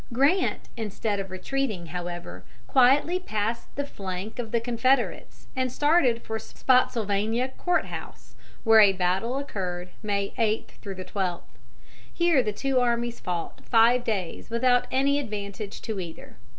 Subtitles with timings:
[0.11, 6.39] Grant, instead of retreating, however, quietly passed the flank of the Confederates and started for
[6.39, 8.33] Spottsylvania Court House,
[8.63, 11.43] where a battle occurred May 8 12.
[12.11, 16.35] Here the two armies fought five days without any advantage to either.